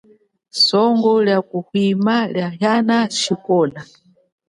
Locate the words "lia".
1.23-1.41, 2.33-2.53